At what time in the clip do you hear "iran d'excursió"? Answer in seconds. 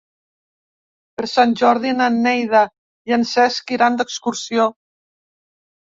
3.79-4.71